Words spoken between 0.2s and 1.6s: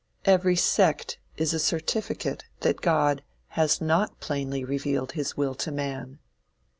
Every sect is a